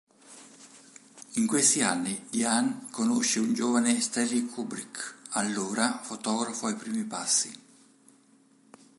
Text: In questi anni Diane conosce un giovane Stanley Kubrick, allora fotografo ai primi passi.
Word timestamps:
In 1.33 1.45
questi 1.45 1.83
anni 1.83 2.25
Diane 2.31 2.87
conosce 2.89 3.39
un 3.39 3.53
giovane 3.53 4.01
Stanley 4.01 4.47
Kubrick, 4.47 5.17
allora 5.33 6.01
fotografo 6.01 6.65
ai 6.65 6.73
primi 6.75 7.03
passi. 7.03 7.53